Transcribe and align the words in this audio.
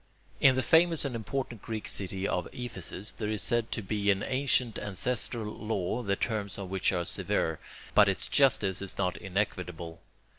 In 0.39 0.55
the 0.55 0.63
famous 0.63 1.05
and 1.05 1.15
important 1.15 1.61
Greek 1.61 1.87
city 1.87 2.27
of 2.27 2.47
Ephesus 2.51 3.11
there 3.11 3.29
is 3.29 3.43
said 3.43 3.71
to 3.71 3.83
be 3.83 4.09
an 4.09 4.23
ancient 4.23 4.79
ancestral 4.79 5.53
law, 5.55 6.01
the 6.01 6.15
terms 6.15 6.57
of 6.57 6.71
which 6.71 6.91
are 6.91 7.05
severe, 7.05 7.59
but 7.93 8.09
its 8.09 8.27
justice 8.27 8.81
is 8.81 8.97
not 8.97 9.15
inequitable. 9.15 10.01